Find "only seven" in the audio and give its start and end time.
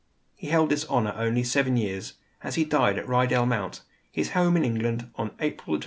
1.15-1.77